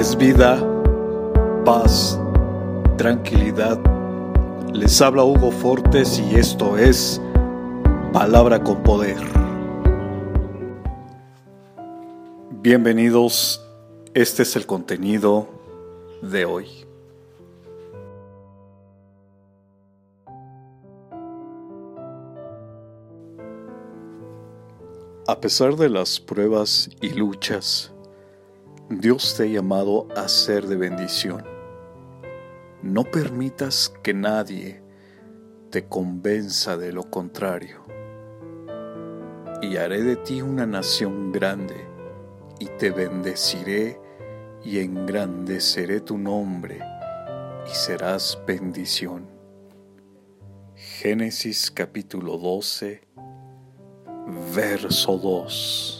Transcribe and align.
es 0.00 0.16
vida, 0.16 0.58
paz, 1.62 2.18
tranquilidad. 2.96 3.78
Les 4.72 4.98
habla 5.02 5.24
Hugo 5.24 5.50
Fortes 5.50 6.18
y 6.18 6.36
esto 6.36 6.78
es 6.78 7.20
Palabra 8.10 8.64
con 8.64 8.82
Poder. 8.82 9.18
Bienvenidos, 12.62 13.62
este 14.14 14.44
es 14.44 14.56
el 14.56 14.64
contenido 14.64 15.46
de 16.22 16.46
hoy. 16.46 16.66
A 25.26 25.38
pesar 25.42 25.76
de 25.76 25.90
las 25.90 26.18
pruebas 26.18 26.88
y 27.02 27.10
luchas, 27.10 27.89
Dios 28.90 29.36
te 29.36 29.44
ha 29.44 29.46
llamado 29.46 30.08
a 30.16 30.26
ser 30.26 30.66
de 30.66 30.74
bendición. 30.74 31.44
No 32.82 33.04
permitas 33.04 33.94
que 34.02 34.12
nadie 34.12 34.82
te 35.70 35.86
convenza 35.86 36.76
de 36.76 36.92
lo 36.92 37.08
contrario. 37.08 37.84
Y 39.62 39.76
haré 39.76 40.02
de 40.02 40.16
ti 40.16 40.42
una 40.42 40.66
nación 40.66 41.30
grande, 41.30 41.86
y 42.58 42.66
te 42.66 42.90
bendeciré 42.90 44.00
y 44.64 44.80
engrandeceré 44.80 46.00
tu 46.00 46.18
nombre, 46.18 46.80
y 47.70 47.70
serás 47.72 48.42
bendición. 48.44 49.28
Génesis 50.74 51.70
capítulo 51.70 52.38
12, 52.38 53.02
verso 54.52 55.16
2. 55.16 55.99